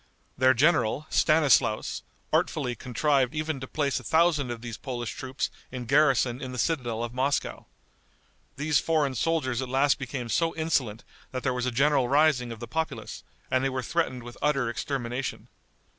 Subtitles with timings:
[0.35, 2.01] Their general, Stanislaus,
[2.33, 6.57] artfully contrived even to place a thousand of these Polish troops in garrison in the
[6.57, 7.67] citadel of Moscow.
[8.55, 12.59] These foreign soldiers at last became so insolent that there was a general rising of
[12.59, 15.49] the populace, and they were threatened with utter extermination.